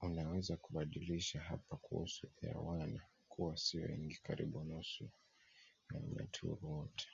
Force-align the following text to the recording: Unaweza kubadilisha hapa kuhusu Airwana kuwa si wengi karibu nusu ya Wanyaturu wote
Unaweza 0.00 0.56
kubadilisha 0.56 1.40
hapa 1.40 1.76
kuhusu 1.76 2.28
Airwana 2.42 3.00
kuwa 3.28 3.56
si 3.56 3.78
wengi 3.78 4.18
karibu 4.22 4.64
nusu 4.64 5.04
ya 5.90 6.00
Wanyaturu 6.00 6.58
wote 6.62 7.08